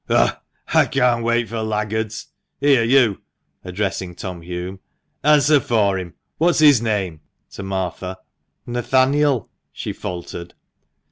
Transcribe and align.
"Ugh! 0.09 0.35
I 0.73 0.85
can't 0.87 1.23
wait 1.23 1.47
for 1.47 1.61
laggards. 1.61 2.29
Here, 2.59 2.83
you 2.83 3.21
[addressing 3.63 4.15
Tom 4.15 4.41
Hulme], 4.41 4.79
answer 5.23 5.59
for 5.59 5.99
him. 5.99 6.15
What's 6.39 6.57
his 6.57 6.81
name?" 6.81 7.19
[to 7.51 7.61
Martha.] 7.61 8.17
"Nathaniel," 8.65 9.51
she 9.71 9.93
faltered. 9.93 10.55